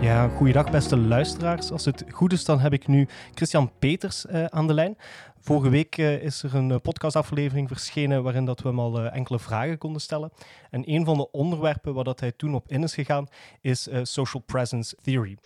Ja, 0.00 0.28
goeiedag 0.28 0.70
beste 0.70 0.96
luisteraars. 0.96 1.70
Als 1.70 1.84
het 1.84 2.04
goed 2.10 2.32
is, 2.32 2.44
dan 2.44 2.60
heb 2.60 2.72
ik 2.72 2.86
nu 2.86 3.06
Christian 3.34 3.70
Peters 3.78 4.26
uh, 4.26 4.44
aan 4.44 4.66
de 4.66 4.74
lijn. 4.74 4.96
Vorige 5.40 5.68
week 5.68 5.98
uh, 5.98 6.22
is 6.22 6.42
er 6.42 6.54
een 6.54 6.70
uh, 6.70 6.76
podcastaflevering 6.76 7.68
verschenen 7.68 8.22
waarin 8.22 8.44
dat 8.44 8.60
we 8.60 8.68
hem 8.68 8.78
al 8.80 9.00
enkele 9.00 9.38
vragen 9.38 9.78
konden 9.78 10.00
stellen. 10.00 10.30
En 10.70 10.90
een 10.90 11.04
van 11.04 11.16
de 11.16 11.30
onderwerpen 11.30 11.94
waar 11.94 12.04
dat 12.04 12.20
hij 12.20 12.32
toen 12.32 12.54
op 12.54 12.68
in 12.68 12.82
is 12.82 12.94
gegaan, 12.94 13.26
is 13.60 13.88
social 14.02 14.42
presence 14.42 14.96
theory. 15.02 15.36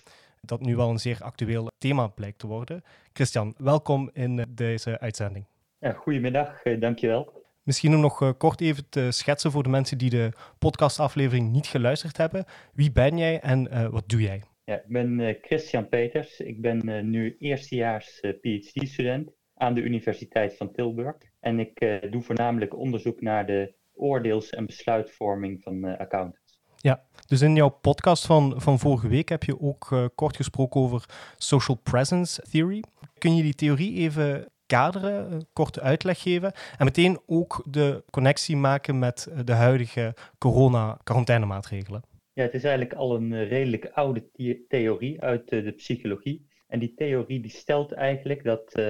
Dat 0.41 0.61
nu 0.61 0.77
wel 0.77 0.91
een 0.91 0.99
zeer 0.99 1.19
actueel 1.23 1.71
thema 1.79 2.07
blijkt 2.07 2.39
te 2.39 2.47
worden. 2.47 2.83
Christian, 3.13 3.55
welkom 3.59 4.11
in 4.13 4.47
deze 4.49 4.99
uitzending. 5.01 5.45
Ja, 5.79 5.93
goedemiddag, 5.93 6.63
dankjewel. 6.79 7.36
Misschien 7.67 7.95
om 7.95 8.01
nog 8.01 8.37
kort 8.37 8.61
even 8.61 8.89
te 8.89 9.11
schetsen 9.11 9.51
voor 9.51 9.63
de 9.63 9.69
mensen 9.69 9.99
die 9.99 10.11
de 10.11 10.33
podcastaflevering 10.59 11.53
niet 11.53 11.67
geluisterd 11.67 12.17
hebben. 12.17 12.45
Wie 12.73 12.93
ben 12.93 13.19
jij 13.19 13.41
en 13.41 13.91
wat 13.91 14.09
doe 14.09 14.21
jij? 14.21 14.43
Ja, 14.65 14.75
ik 14.75 14.89
ben 14.89 15.19
uh, 15.19 15.35
Christian 15.41 15.89
Peters. 15.89 16.41
Ik 16.41 16.61
ben 16.61 17.11
nu 17.11 17.37
eerstejaars 17.39 18.21
PhD-student 18.21 19.31
aan 19.55 19.75
de 19.75 19.81
Universiteit 19.81 20.57
van 20.57 20.73
Tilburg. 20.73 21.17
En 21.41 21.61
ik 21.61 22.01
doe 22.11 22.23
voornamelijk 22.23 22.77
onderzoek 22.77 23.21
naar 23.21 23.47
de 23.47 23.75
oordeels- 23.95 24.51
en 24.51 24.67
besluitvorming 24.67 25.63
van 25.63 25.85
accountants. 25.99 26.61
Ja, 26.77 27.03
dus 27.27 27.41
in 27.41 27.55
jouw 27.55 27.69
podcast 27.69 28.27
van, 28.27 28.61
van 28.61 28.79
vorige 28.79 29.09
week 29.09 29.29
heb 29.29 29.43
je 29.43 29.61
ook 29.61 30.11
kort 30.15 30.37
gesproken 30.37 30.81
over 30.81 31.05
social 31.37 31.77
presence 31.77 32.43
theory. 32.51 32.83
Kun 33.19 33.37
je 33.37 33.43
die 33.43 33.55
theorie 33.55 33.97
even 33.97 34.51
kaderen, 34.67 35.33
een 35.33 35.47
korte 35.53 35.81
uitleg 35.81 36.23
geven 36.23 36.53
en 36.79 36.85
meteen 36.85 37.19
ook 37.27 37.63
de 37.69 38.05
connectie 38.11 38.57
maken 38.57 38.99
met 38.99 39.29
de 39.45 39.53
huidige 39.53 40.15
corona-quarantainemaatsregelen? 40.39 42.03
Ja, 42.33 42.43
het 42.43 42.55
is 42.55 42.65
eigenlijk 42.65 42.95
al 42.95 43.15
een 43.15 43.33
eh, 43.33 43.49
redelijk 43.49 43.91
oude 43.93 44.31
theorie 44.69 45.21
uit 45.21 45.51
eh, 45.51 45.65
de 45.65 45.73
psychologie. 45.73 46.47
En 46.67 46.79
die 46.79 46.95
theorie 46.95 47.41
die 47.41 47.51
stelt 47.51 47.93
eigenlijk 47.93 48.45
dat 48.45 48.63
uh, 48.79 48.85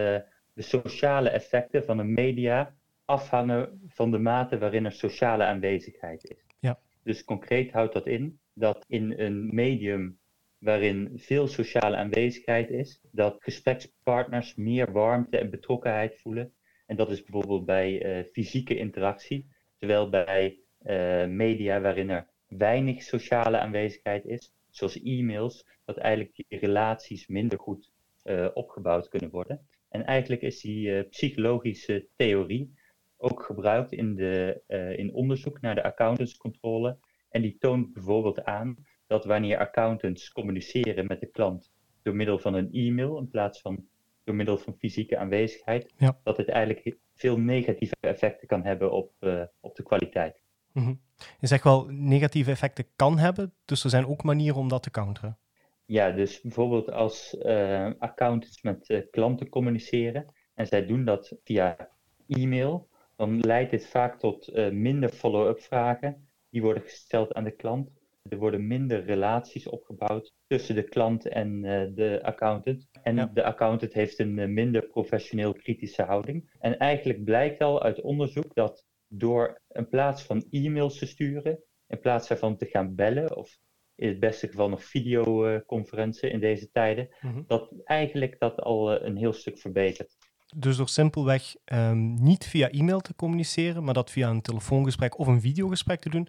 de 0.52 0.62
sociale 0.62 1.28
effecten 1.28 1.84
van 1.84 1.98
een 1.98 2.12
media 2.12 2.74
afhangen 3.04 3.80
van 3.88 4.10
de 4.10 4.18
mate 4.18 4.58
waarin 4.58 4.84
er 4.84 4.92
sociale 4.92 5.44
aanwezigheid 5.44 6.30
is. 6.30 6.44
Ja. 6.58 6.78
Dus 7.02 7.24
concreet 7.24 7.72
houdt 7.72 7.92
dat 7.92 8.06
in 8.06 8.38
dat 8.58 8.84
in 8.88 9.14
een 9.16 9.54
medium 9.54 10.18
waarin 10.58 11.12
veel 11.14 11.46
sociale 11.46 11.96
aanwezigheid 11.96 12.70
is, 12.70 13.00
dat 13.10 13.36
gesprekspartners 13.38 14.54
meer 14.54 14.92
warmte 14.92 15.38
en 15.38 15.50
betrokkenheid 15.50 16.20
voelen. 16.20 16.52
En 16.86 16.96
dat 16.96 17.10
is 17.10 17.22
bijvoorbeeld 17.22 17.64
bij 17.64 18.18
uh, 18.18 18.24
fysieke 18.24 18.76
interactie, 18.76 19.48
terwijl 19.78 20.08
bij 20.08 20.58
uh, 20.82 21.26
media 21.26 21.80
waarin 21.80 22.10
er 22.10 22.26
weinig 22.46 23.02
sociale 23.02 23.58
aanwezigheid 23.58 24.24
is, 24.24 24.52
zoals 24.70 25.02
e-mails, 25.02 25.66
dat 25.84 25.96
eigenlijk 25.96 26.34
die 26.36 26.58
relaties 26.58 27.26
minder 27.26 27.58
goed 27.58 27.92
uh, 28.24 28.48
opgebouwd 28.54 29.08
kunnen 29.08 29.30
worden. 29.30 29.68
En 29.88 30.04
eigenlijk 30.04 30.42
is 30.42 30.60
die 30.60 31.02
psychologische 31.02 32.06
theorie 32.16 32.74
ook 33.16 33.42
gebruikt 33.42 33.92
in, 33.92 34.14
de, 34.14 34.62
in 34.96 35.14
onderzoek 35.14 35.60
naar 35.60 35.74
de 35.74 35.82
accountantscontrole. 35.82 36.98
En 37.30 37.42
die 37.42 37.56
toont 37.58 37.92
bijvoorbeeld 37.92 38.44
aan 38.44 38.76
dat 39.06 39.24
wanneer 39.24 39.58
accountants 39.58 40.32
communiceren 40.32 41.06
met 41.06 41.20
de 41.20 41.26
klant 41.26 41.72
door 42.02 42.14
middel 42.14 42.38
van 42.38 42.54
een 42.54 42.72
e-mail 42.72 43.18
in 43.18 43.28
plaats 43.28 43.60
van 43.60 43.86
door 44.24 44.34
middel 44.34 44.58
van 44.58 44.76
fysieke 44.78 45.18
aanwezigheid, 45.18 45.92
ja. 45.96 46.18
dat 46.22 46.36
het 46.36 46.48
eigenlijk 46.48 46.96
veel 47.14 47.38
negatieve 47.38 47.94
effecten 48.00 48.48
kan 48.48 48.64
hebben 48.64 48.92
op, 48.92 49.12
op 49.60 49.76
de 49.76 49.82
kwaliteit. 49.82 50.40
Mm 50.72 51.00
Je 51.40 51.46
zegt 51.46 51.64
wel 51.64 51.86
negatieve 51.88 52.50
effecten 52.50 52.86
kan 52.96 53.18
hebben, 53.18 53.54
dus 53.64 53.84
er 53.84 53.90
zijn 53.90 54.06
ook 54.06 54.22
manieren 54.22 54.58
om 54.58 54.68
dat 54.68 54.82
te 54.82 54.90
counteren. 54.90 55.38
Ja, 55.84 56.10
dus 56.10 56.40
bijvoorbeeld 56.40 56.90
als 56.90 57.36
uh, 57.42 57.90
accountants 57.98 58.62
met 58.62 58.88
uh, 58.88 59.02
klanten 59.10 59.48
communiceren 59.48 60.34
en 60.54 60.66
zij 60.66 60.86
doen 60.86 61.04
dat 61.04 61.36
via 61.44 61.90
e-mail, 62.28 62.88
dan 63.16 63.40
leidt 63.40 63.70
dit 63.70 63.86
vaak 63.86 64.18
tot 64.18 64.52
minder 64.72 65.08
follow-up 65.08 65.60
vragen 65.60 66.28
die 66.50 66.62
worden 66.62 66.82
gesteld 66.82 67.34
aan 67.34 67.44
de 67.44 67.56
klant. 67.56 67.90
Er 68.28 68.38
worden 68.38 68.66
minder 68.66 69.04
relaties 69.04 69.68
opgebouwd 69.68 70.32
tussen 70.46 70.74
de 70.74 70.82
klant 70.82 71.28
en 71.28 71.60
de 71.94 72.20
accountant. 72.22 72.88
En 73.02 73.16
ja. 73.16 73.30
de 73.34 73.44
accountant 73.44 73.92
heeft 73.92 74.18
een 74.18 74.54
minder 74.54 74.86
professioneel 74.86 75.52
kritische 75.52 76.02
houding. 76.02 76.56
En 76.58 76.78
eigenlijk 76.78 77.24
blijkt 77.24 77.60
al 77.60 77.82
uit 77.82 78.00
onderzoek 78.00 78.54
dat 78.54 78.86
door 79.08 79.62
in 79.68 79.88
plaats 79.88 80.22
van 80.22 80.46
e-mails 80.50 80.98
te 80.98 81.06
sturen, 81.06 81.58
in 81.86 82.00
plaats 82.00 82.28
daarvan 82.28 82.56
te 82.56 82.66
gaan 82.66 82.94
bellen 82.94 83.36
of 83.36 83.58
in 83.94 84.08
het 84.08 84.20
beste 84.20 84.46
geval 84.46 84.68
nog 84.68 84.84
videoconferenties 84.84 86.30
in 86.30 86.40
deze 86.40 86.70
tijden, 86.70 87.08
mhm. 87.20 87.42
dat 87.46 87.74
eigenlijk 87.84 88.38
dat 88.38 88.60
al 88.60 88.92
eh, 88.92 89.06
een 89.06 89.16
heel 89.16 89.32
stuk 89.32 89.58
verbetert. 89.58 90.16
Dus 90.56 90.76
door 90.76 90.88
simpelweg 90.88 91.54
um, 91.72 92.14
niet 92.14 92.46
via 92.46 92.70
e-mail 92.70 93.00
te 93.00 93.14
communiceren, 93.14 93.84
maar 93.84 93.94
dat 93.94 94.10
via 94.10 94.28
een 94.28 94.42
telefoongesprek 94.42 95.18
of 95.18 95.26
een 95.26 95.40
videogesprek 95.40 96.00
te 96.00 96.08
doen, 96.08 96.28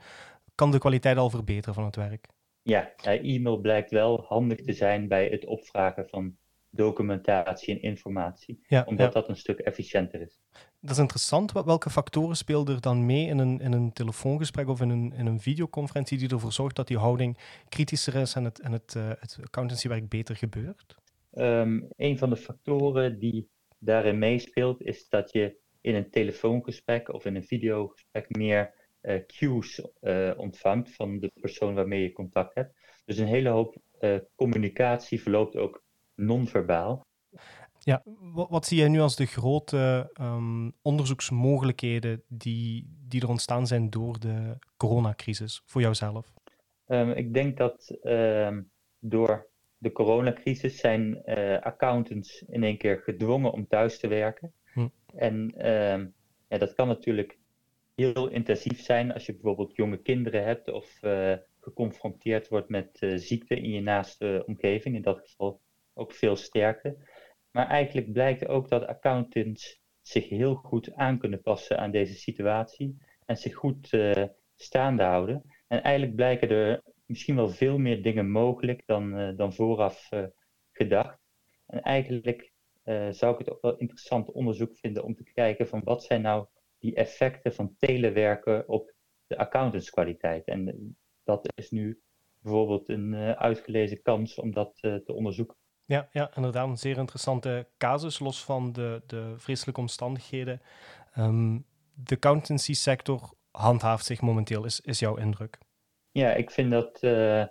kan 0.58 0.72
de 0.72 0.80
kwaliteit 0.80 1.18
al 1.18 1.30
verbeteren 1.30 1.74
van 1.74 1.86
het 1.86 1.96
werk. 1.96 2.28
Ja, 2.62 2.96
e-mail 3.04 3.58
blijkt 3.58 3.92
wel 3.92 4.24
handig 4.28 4.62
te 4.62 4.74
zijn 4.74 5.08
bij 5.08 5.28
het 5.28 5.46
opvragen 5.46 6.08
van 6.10 6.38
documentatie 6.70 7.74
en 7.74 7.82
informatie, 7.82 8.60
ja, 8.68 8.84
omdat 8.88 9.14
dat 9.14 9.30
een 9.30 9.36
stuk 9.36 9.60
efficiënter 9.60 10.22
is. 10.22 10.42
Dat 10.80 10.92
is 10.92 10.98
interessant. 10.98 11.52
Welke 11.52 11.90
factoren 11.90 12.36
spelen 12.36 12.68
er 12.68 12.82
dan 12.82 13.06
mee 13.06 13.28
in 13.28 13.38
een, 13.38 13.60
in 13.60 13.74
een 13.74 13.94
telefoongesprek 13.94 14.68
of 14.68 14.82
in 14.82 14.90
een, 14.90 15.14
in 15.14 15.26
een 15.26 15.40
videoconferentie 15.40 16.18
die 16.18 16.30
ervoor 16.30 16.52
zorgt 16.52 16.76
dat 16.76 16.88
die 16.88 16.98
houding 16.98 17.38
kritischer 17.70 18.16
is 18.16 18.34
en 18.34 18.44
het, 18.44 18.60
en 18.60 18.72
het, 18.72 18.94
uh, 18.98 19.08
het 19.20 19.38
accountancywerk 19.42 20.10
beter 20.10 20.36
gebeurt? 20.36 20.96
Um, 21.34 21.88
een 21.96 22.18
van 22.18 22.30
de 22.30 22.38
factoren 22.38 23.20
die 23.20 23.50
daarin 23.80 24.20
meespeelt 24.20 24.82
is 24.82 25.10
dat 25.10 25.32
je 25.32 25.58
in 25.82 25.96
een 25.96 26.10
telefoongesprek 26.10 27.14
of 27.14 27.26
in 27.26 27.36
een 27.36 27.44
videogesprek 27.44 28.36
meer 28.36 28.87
cues 29.28 29.82
uh, 30.02 30.32
ontvangt 30.38 30.96
van 30.96 31.20
de 31.20 31.32
persoon 31.42 31.74
waarmee 31.74 32.02
je 32.02 32.12
contact 32.12 32.56
hebt. 32.56 32.76
Dus 33.06 33.18
een 33.18 33.28
hele 33.28 33.50
hoop 33.50 33.76
communicatie 34.36 35.22
verloopt 35.22 35.56
ook 35.56 35.84
non-verbaal. 36.16 37.06
Ja, 37.80 38.02
wat, 38.34 38.50
wat, 38.50 38.66
zie 38.66 38.78
jij 38.78 38.88
nu 38.88 39.00
als 39.00 39.16
de 39.16 39.26
grote 39.26 40.10
um, 40.22 40.74
onderzoeksmogelijkheden 40.82 42.24
die, 42.28 42.88
die 43.08 43.22
er 43.22 43.30
ontstaan 43.30 43.68
zijn 43.68 43.90
door 43.90 44.20
de 44.20 44.58
coronacrisis 44.78 45.62
voor 45.66 45.82
jouzelf? 45.82 46.34
Um, 46.88 47.12
ik 47.12 47.34
denk 47.34 47.58
dat 47.58 47.98
um, 48.04 48.72
door 49.00 49.48
de 49.78 49.92
coronacrisis 49.92 50.78
zijn 50.78 51.22
uh, 51.26 51.60
accountants 51.60 52.42
in 52.42 52.64
één 52.64 52.78
keer 52.78 52.98
gedwongen 52.98 53.52
om 53.52 53.68
thuis 53.68 54.00
te 54.00 54.08
werken. 54.08 54.54
Hm. 54.74 54.88
En 55.16 55.54
ja, 56.48 56.58
dat 56.58 56.74
kan 56.74 56.88
natuurlijk 56.88 57.38
heel 57.98 58.28
intensief 58.28 58.82
zijn 58.82 59.14
als 59.14 59.26
je 59.26 59.32
bijvoorbeeld 59.34 59.76
jonge 59.76 60.02
kinderen 60.02 60.44
hebt 60.44 60.72
of 60.72 61.04
uh, 61.04 61.34
geconfronteerd 61.60 62.48
wordt 62.48 62.70
met 62.70 62.98
uh, 63.02 63.18
ziekte 63.18 63.56
in 63.56 63.70
je 63.70 63.82
naaste 63.82 64.44
omgeving. 64.46 64.96
In 64.96 65.02
dat 65.02 65.20
geval 65.20 65.62
ook 65.94 66.12
veel 66.12 66.36
sterker. 66.36 66.96
Maar 67.52 67.68
eigenlijk 67.68 68.12
blijkt 68.12 68.48
ook 68.48 68.70
dat 68.70 68.88
accountants 68.88 69.82
zich 70.02 70.30
heel 70.30 70.56
goed 70.56 70.94
aan 70.94 71.18
kunnen 71.18 71.42
passen 71.42 71.80
aan 71.80 71.92
deze 71.92 72.14
situatie 72.14 72.98
en 73.26 73.38
zich 73.38 73.56
goed 73.56 73.92
uh, 73.94 74.24
staande 74.56 75.04
houden. 75.04 75.44
En 75.68 75.84
eigenlijk 75.84 76.16
blijken 76.16 76.50
er 76.50 76.82
misschien 77.06 77.36
wel 77.36 77.50
veel 77.50 77.78
meer 77.78 78.02
dingen 78.02 78.30
mogelijk 78.30 78.84
dan, 78.86 79.36
dan 79.36 79.54
vooraf 79.54 80.10
gedacht. 80.72 81.20
En 81.68 81.82
eigenlijk 81.82 82.52
zou 83.10 83.34
ik 83.34 83.40
het 83.40 83.50
ook 83.52 83.62
wel 83.62 83.78
interessant 83.78 84.32
onderzoek 84.32 84.78
vinden 84.78 85.04
om 85.04 85.16
te 85.16 85.24
kijken 85.24 85.68
van 85.68 85.82
wat 85.84 86.04
zijn 86.04 86.22
nou 86.22 86.48
die 86.80 86.96
effecten 86.96 87.54
van 87.54 87.76
telewerken 87.78 88.70
op 88.70 88.94
de 89.28 89.38
accountantskwaliteit. 89.38 90.46
En 90.46 90.96
dat 91.24 91.54
is 91.56 91.72
nu 91.72 92.02
bijvoorbeeld 92.42 92.90
een 92.90 93.16
uitgelezen 93.16 94.02
kans 94.02 94.40
om 94.40 94.54
dat 94.54 94.78
te 94.80 95.14
onderzoeken. 95.14 95.56
Ja, 95.86 96.10
ja, 96.12 96.32
inderdaad. 96.36 96.68
Een 96.68 96.78
zeer 96.78 96.98
interessante 96.98 97.68
casus, 97.78 98.20
los 98.20 98.44
van 98.44 98.72
de, 98.72 99.02
de 99.06 99.34
vreselijke 99.38 99.80
omstandigheden. 99.80 100.62
Um, 101.18 101.66
de 101.94 102.16
accountancy 102.16 102.74
sector 102.74 103.34
handhaaft 103.52 104.06
zich 104.06 104.22
momenteel, 104.22 104.66
is, 104.66 104.82
is 104.82 105.00
jouw 105.00 105.16
indruk? 105.16 105.58
Ja, 106.12 106.34
ik 106.34 106.52
vind 106.52 106.72
dat, 106.72 107.04
uh, 107.04 107.46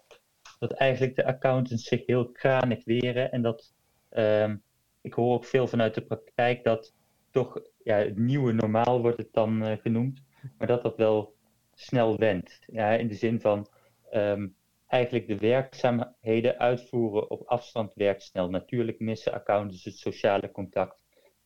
dat 0.58 0.72
eigenlijk 0.72 1.16
de 1.16 1.26
accountants 1.26 1.84
zich 1.84 2.06
heel 2.06 2.30
kranig 2.30 2.84
weren. 2.84 3.32
En 3.32 3.42
dat 3.42 3.74
um, 4.10 4.62
ik 5.00 5.14
hoor 5.14 5.34
ook 5.34 5.44
veel 5.44 5.66
vanuit 5.66 5.94
de 5.94 6.02
praktijk 6.02 6.64
dat 6.64 6.94
toch 7.30 7.60
ja, 7.86 7.96
het 7.96 8.18
nieuwe 8.18 8.52
normaal 8.52 9.00
wordt 9.00 9.16
het 9.16 9.32
dan 9.32 9.62
uh, 9.62 9.72
genoemd. 9.82 10.22
Maar 10.58 10.66
dat 10.66 10.82
dat 10.82 10.96
wel 10.96 11.34
snel 11.74 12.16
wendt. 12.16 12.58
Ja, 12.66 12.90
in 12.90 13.08
de 13.08 13.14
zin 13.14 13.40
van 13.40 13.66
um, 14.12 14.56
eigenlijk 14.86 15.26
de 15.26 15.38
werkzaamheden 15.38 16.58
uitvoeren 16.58 17.30
op 17.30 17.42
afstand 17.46 17.94
werkt 17.94 18.22
snel. 18.22 18.50
Natuurlijk 18.50 18.98
missen 18.98 19.32
accountants 19.32 19.84
het 19.84 19.98
sociale 19.98 20.50
contact 20.50 20.96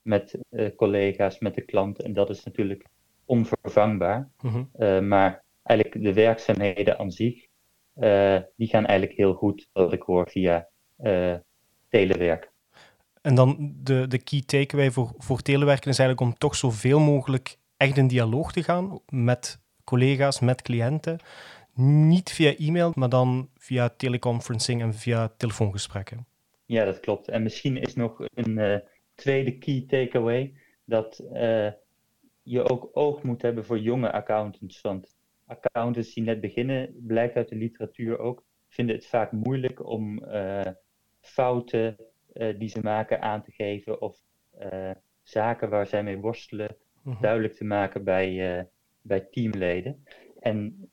met 0.02 0.38
uh, 0.50 0.74
collega's, 0.76 1.38
met 1.38 1.54
de 1.54 1.64
klant. 1.64 2.02
En 2.02 2.12
dat 2.12 2.30
is 2.30 2.44
natuurlijk 2.44 2.86
onvervangbaar. 3.24 4.30
Mm 4.40 4.50
-hmm. 4.50 4.70
uh, 4.78 5.00
maar 5.00 5.44
eigenlijk 5.62 6.04
de 6.04 6.12
werkzaamheden 6.12 6.98
aan 6.98 7.10
zich 7.10 7.48
die 8.56 8.68
gaan 8.68 8.86
eigenlijk 8.86 9.18
heel 9.18 9.34
goed, 9.34 9.68
wat 9.72 9.92
ik 9.92 10.02
hoor, 10.02 10.30
via 10.30 10.68
telewerk. 11.88 12.49
En 13.20 13.34
dan 13.34 13.74
de, 13.76 14.06
de 14.08 14.18
key 14.18 14.42
takeaway 14.46 14.90
voor, 14.90 15.12
voor 15.16 15.42
telewerken 15.42 15.90
is 15.90 15.98
eigenlijk 15.98 16.30
om 16.30 16.38
toch 16.38 16.54
zoveel 16.54 17.00
mogelijk 17.00 17.56
echt 17.76 17.96
in 17.96 18.06
dialoog 18.06 18.52
te 18.52 18.62
gaan 18.62 19.00
met 19.08 19.60
collega's, 19.84 20.40
met 20.40 20.62
cliënten. 20.62 21.18
Niet 21.74 22.30
via 22.32 22.56
e-mail, 22.56 22.92
maar 22.94 23.08
dan 23.08 23.50
via 23.56 23.88
teleconferencing 23.88 24.82
en 24.82 24.94
via 24.94 25.28
telefoongesprekken. 25.36 26.26
Ja, 26.66 26.84
dat 26.84 27.00
klopt. 27.00 27.28
En 27.28 27.42
misschien 27.42 27.76
is 27.76 27.94
nog 27.94 28.26
een 28.34 28.58
uh, 28.58 28.76
tweede 29.14 29.58
key 29.58 29.84
takeaway 29.86 30.54
dat 30.84 31.22
uh, 31.32 31.70
je 32.42 32.68
ook 32.70 32.90
oog 32.92 33.22
moet 33.22 33.42
hebben 33.42 33.64
voor 33.64 33.78
jonge 33.78 34.12
accountants. 34.12 34.80
Want 34.80 35.16
accountants 35.46 36.14
die 36.14 36.24
net 36.24 36.40
beginnen, 36.40 36.94
blijkt 37.06 37.36
uit 37.36 37.48
de 37.48 37.56
literatuur 37.56 38.18
ook, 38.18 38.44
vinden 38.68 38.94
het 38.94 39.06
vaak 39.06 39.32
moeilijk 39.32 39.86
om 39.86 40.24
uh, 40.24 40.66
fouten 41.20 41.96
die 42.32 42.68
ze 42.68 42.80
maken 42.82 43.22
aan 43.22 43.42
te 43.42 43.52
geven 43.52 44.00
of 44.00 44.18
zaken 45.22 45.70
waar 45.70 45.86
zij 45.86 46.02
mee 46.02 46.18
worstelen 46.18 46.76
mhm. 47.02 47.20
duidelijk 47.20 47.54
te 47.54 47.64
maken 47.64 48.04
bij, 48.04 48.68
bij 49.02 49.20
teamleden. 49.20 50.04
En 50.40 50.90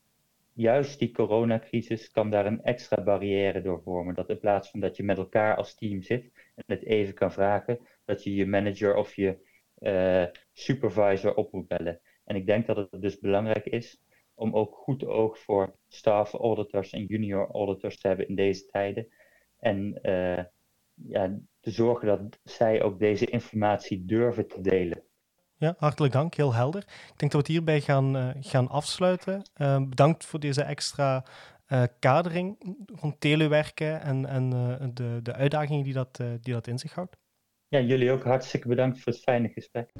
juist 0.58 0.98
die 0.98 1.10
coronacrisis 1.10 2.10
kan 2.10 2.30
daar 2.30 2.46
een 2.46 2.62
extra 2.62 3.02
barrière 3.02 3.62
door 3.62 3.82
vormen. 3.82 4.14
Dat 4.14 4.28
in 4.28 4.38
plaats 4.38 4.70
van 4.70 4.80
dat 4.80 4.96
je 4.96 5.02
met 5.02 5.18
elkaar 5.18 5.56
als 5.56 5.74
team 5.74 6.02
zit 6.02 6.32
en 6.54 6.64
het 6.66 6.84
even 6.84 7.14
kan 7.14 7.32
vragen, 7.32 7.78
dat 8.04 8.24
je 8.24 8.34
je 8.34 8.46
manager 8.46 8.96
of 8.96 9.14
je 9.14 9.46
uh, 9.78 10.24
supervisor 10.52 11.34
op 11.34 11.52
moet 11.52 11.68
bellen. 11.68 12.00
En 12.24 12.36
ik 12.36 12.46
denk 12.46 12.66
dat 12.66 12.76
het 12.76 13.02
dus 13.02 13.18
belangrijk 13.18 13.66
is 13.66 14.02
om 14.34 14.54
ook 14.54 14.74
goed 14.74 15.04
oog 15.04 15.38
voor 15.38 15.76
staff 15.88 16.32
auditors 16.32 16.92
en 16.92 17.04
junior 17.04 17.50
auditors 17.50 18.00
te 18.00 18.08
hebben 18.08 18.28
in 18.28 18.34
deze 18.34 18.66
tijden. 18.66 19.08
En 19.58 19.98
uh, 20.02 20.44
ja, 21.08 21.38
te 21.60 21.70
zorgen 21.70 22.06
dat 22.06 22.38
zij 22.44 22.82
ook 22.82 22.98
deze 22.98 23.26
informatie 23.26 24.04
durven 24.04 24.48
te 24.48 24.60
delen. 24.60 25.02
Ja, 25.56 25.74
hartelijk 25.78 26.12
dank. 26.12 26.34
Heel 26.34 26.54
helder. 26.54 26.82
Ik 26.82 27.18
denk 27.18 27.32
dat 27.32 27.32
we 27.32 27.38
het 27.38 27.46
hierbij 27.46 27.80
gaan, 27.80 28.16
uh, 28.16 28.28
gaan 28.40 28.68
afsluiten. 28.68 29.42
Uh, 29.56 29.82
bedankt 29.88 30.26
voor 30.26 30.40
deze 30.40 30.62
extra 30.62 31.24
uh, 31.68 31.82
kadering 31.98 32.76
rond 33.00 33.20
telewerken 33.20 34.00
en, 34.00 34.26
en 34.26 34.50
de, 34.94 35.20
de 35.22 35.32
uitdagingen 35.32 35.84
die 35.84 35.92
dat, 35.92 36.16
die 36.16 36.54
dat 36.54 36.66
in 36.66 36.78
zich 36.78 36.94
houdt. 36.94 37.16
Ja, 37.68 37.80
jullie 37.80 38.12
ook 38.12 38.24
hartstikke 38.24 38.68
bedankt 38.68 39.00
voor 39.00 39.12
het 39.12 39.22
fijne 39.22 39.48
gesprek. 39.48 39.90